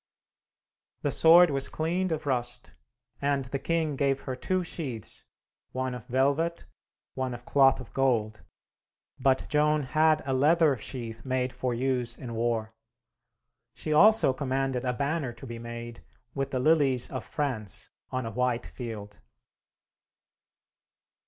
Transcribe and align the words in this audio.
The 1.03 1.11
sword 1.11 1.51
was 1.51 1.69
cleaned 1.69 2.11
of 2.11 2.25
rust, 2.25 2.73
and 3.21 3.45
the 3.45 3.59
king 3.59 3.95
gave 3.95 4.21
her 4.21 4.35
two 4.35 4.63
sheaths, 4.63 5.25
one 5.73 5.93
of 5.93 6.07
velvet, 6.07 6.65
one 7.13 7.35
of 7.35 7.45
cloth 7.45 7.79
of 7.79 7.93
gold, 7.93 8.41
but 9.19 9.47
Joan 9.47 9.83
had 9.83 10.23
a 10.25 10.33
leather 10.33 10.75
sheath 10.75 11.23
made 11.23 11.53
for 11.53 11.75
use 11.75 12.17
in 12.17 12.33
war. 12.33 12.73
She 13.75 13.93
also 13.93 14.33
commanded 14.33 14.83
a 14.85 14.93
banner 14.93 15.33
to 15.33 15.45
be 15.45 15.59
made, 15.59 16.03
with 16.33 16.49
the 16.49 16.59
Lilies 16.59 17.07
of 17.11 17.23
France 17.23 17.91
on 18.09 18.25
a 18.25 18.31
white 18.31 18.65
field. 18.65 19.19